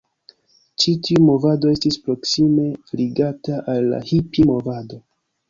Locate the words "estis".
1.73-1.99